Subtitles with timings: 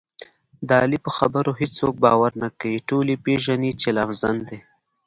[0.67, 4.59] د علي په خبرو هېڅوک باور نه کوي، ټول یې پېژني چې لافزن دی.